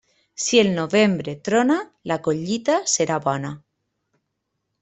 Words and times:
Si 0.43 0.61
el 0.61 0.69
novembre 0.77 1.35
trona, 1.49 1.77
la 2.13 2.19
collita 2.29 2.81
serà 2.97 3.23
bona. 3.31 3.53